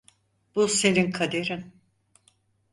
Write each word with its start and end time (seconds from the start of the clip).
Bu 0.55 0.67
senin 0.67 1.11
kaderin. 1.11 1.73